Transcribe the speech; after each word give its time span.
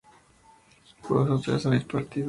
vosotras 1.07 1.67
habéis 1.67 1.83
partido 1.85 2.19